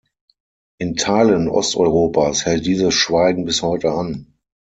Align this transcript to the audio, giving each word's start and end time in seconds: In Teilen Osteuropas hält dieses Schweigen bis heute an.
In 0.79 0.95
Teilen 0.95 1.47
Osteuropas 1.47 2.43
hält 2.47 2.65
dieses 2.65 2.91
Schweigen 2.95 3.45
bis 3.45 3.61
heute 3.61 3.91
an. 3.91 4.33